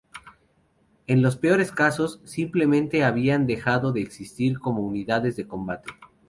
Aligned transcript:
En 1.05 1.21
los 1.21 1.35
peores 1.37 1.71
casos, 1.71 2.21
simplemente 2.23 3.03
habían 3.03 3.45
dejado 3.45 3.91
de 3.91 4.01
existir 4.01 4.57
como 4.57 4.81
unidades 4.81 5.35
de 5.35 5.47
combate. 5.47 5.91